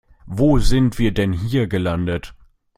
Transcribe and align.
Wo 0.25 0.57
sind 0.57 0.97
wir 0.97 1.13
denn 1.13 1.31
hier 1.31 1.67
gelandet? 1.67 2.33